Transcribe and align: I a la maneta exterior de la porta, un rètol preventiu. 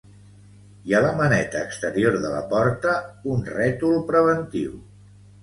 I 0.91 0.95
a 0.99 1.01
la 1.05 1.11
maneta 1.19 1.61
exterior 1.65 2.17
de 2.23 2.31
la 2.37 2.41
porta, 2.55 2.95
un 3.35 3.45
rètol 3.59 3.95
preventiu. 4.11 4.75